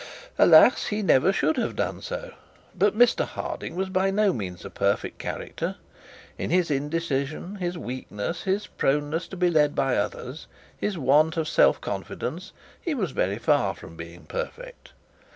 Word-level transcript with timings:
Alas! 0.39 0.87
he 0.87 1.03
never 1.03 1.31
should 1.31 1.57
have 1.57 1.75
done 1.75 2.01
so. 2.01 2.33
But 2.75 2.97
Mr 2.97 3.23
Harding 3.23 3.75
was 3.75 3.89
by 3.89 4.09
no 4.09 4.33
means 4.33 4.65
a 4.65 4.71
perfect 4.71 5.19
character. 5.19 5.75
His 6.39 6.71
indecision, 6.71 7.57
his 7.57 7.77
weakness, 7.77 8.41
his 8.41 8.65
proneness 8.65 9.27
to 9.27 9.37
be 9.37 9.51
led 9.51 9.75
by 9.75 9.95
others, 9.97 10.47
his 10.75 10.97
want 10.97 11.37
of 11.37 11.47
self 11.47 11.79
confidence, 11.81 12.51
he 12.81 12.95
was 12.95 13.11
very 13.11 13.37
far 13.37 13.75
from 13.75 13.95
being 13.95 14.25
perfect. 14.25 14.93